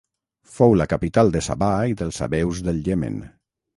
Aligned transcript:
Fou 0.53 0.71
la 0.79 0.87
capital 0.93 1.29
de 1.37 1.43
Sabà 1.49 1.69
i 1.91 1.95
dels 2.01 2.21
sabeus 2.23 2.63
del 2.69 2.81
Iemen. 2.89 3.21